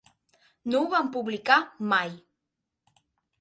No 0.71 0.79
ho 0.79 0.87
van 0.93 1.11
publicar 1.17 1.59
mai. 1.93 2.17